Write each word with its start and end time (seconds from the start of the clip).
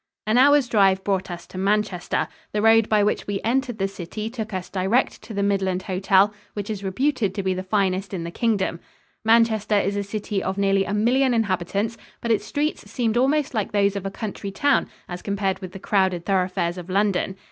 An 0.25 0.35
hour's 0.39 0.67
drive 0.67 1.03
brought 1.03 1.29
us 1.29 1.45
to 1.45 1.59
Manchester. 1.59 2.27
The 2.53 2.61
road 2.63 2.89
by 2.89 3.03
which 3.03 3.27
we 3.27 3.39
entered 3.43 3.77
the 3.77 3.87
city 3.87 4.31
took 4.31 4.51
us 4.51 4.67
direct 4.67 5.21
to 5.21 5.33
the 5.35 5.43
Midland 5.43 5.83
Hotel, 5.83 6.33
which 6.55 6.71
is 6.71 6.83
reputed 6.83 7.35
to 7.35 7.43
be 7.43 7.53
the 7.53 7.61
finest 7.61 8.11
in 8.11 8.23
the 8.23 8.31
Kingdom. 8.31 8.79
Manchester 9.23 9.77
is 9.77 9.95
a 9.95 10.01
city 10.03 10.41
of 10.41 10.57
nearly 10.57 10.85
a 10.85 10.93
million 10.95 11.35
inhabitants, 11.35 11.97
but 12.19 12.31
its 12.31 12.45
streets 12.45 12.89
seemed 12.89 13.15
almost 13.15 13.53
like 13.53 13.73
those 13.73 13.95
of 13.95 14.07
a 14.07 14.09
country 14.09 14.49
town 14.49 14.89
as 15.07 15.21
compared 15.21 15.59
with 15.59 15.71
the 15.71 15.77
crowded 15.77 16.25
thoroughfares 16.25 16.79
of 16.79 16.89
London. 16.89 17.35